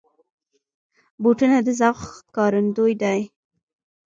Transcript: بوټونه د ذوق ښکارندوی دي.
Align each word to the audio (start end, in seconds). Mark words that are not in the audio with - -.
بوټونه 1.21 1.57
د 1.65 1.67
ذوق 1.79 1.99
ښکارندوی 2.15 2.93
دي. 3.01 3.19